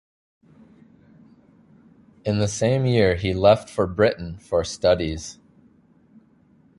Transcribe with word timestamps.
In 2.25 2.39
the 2.39 2.47
same 2.47 2.87
year 2.87 3.13
he 3.13 3.35
left 3.35 3.69
for 3.69 3.85
Britain 3.85 4.39
for 4.39 4.63
studies. 4.63 5.37